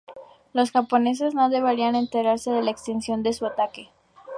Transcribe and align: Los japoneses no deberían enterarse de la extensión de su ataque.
Los 0.53 0.71
japoneses 0.71 1.35
no 1.35 1.49
deberían 1.51 1.93
enterarse 1.93 2.49
de 2.51 2.63
la 2.63 2.71
extensión 2.71 3.21
de 3.21 3.33
su 3.33 3.45
ataque. 3.45 3.91